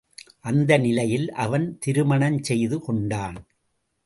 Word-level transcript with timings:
அந்த 0.41 0.77
நிலையில் 0.77 1.27
அவன் 1.31 1.77
திருமணம் 1.79 2.39
செய்து 2.43 2.79
கொண்டான். 2.79 3.37